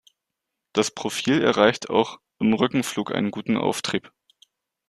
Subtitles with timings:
[0.73, 4.11] Das Profil erreicht auch im Rückenflug einen guten Auftrieb.